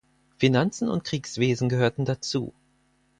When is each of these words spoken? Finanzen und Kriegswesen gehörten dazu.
Finanzen 0.39 0.89
und 0.89 1.03
Kriegswesen 1.03 1.69
gehörten 1.69 2.05
dazu. 2.05 2.55